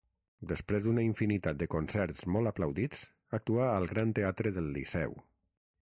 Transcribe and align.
Després 0.51 0.85
d'una 0.87 1.03
infinitat 1.07 1.59
de 1.59 1.67
concerts 1.75 2.25
molt 2.37 2.53
aplaudits, 2.53 3.05
actuà 3.41 3.69
al 3.75 3.89
Gran 3.93 4.19
Teatre 4.21 4.55
del 4.59 4.77
Liceu. 4.81 5.19